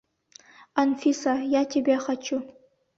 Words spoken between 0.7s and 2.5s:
—Анфиса, я тебя хочу!